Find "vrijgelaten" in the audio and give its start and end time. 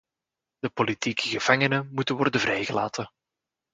2.41-3.11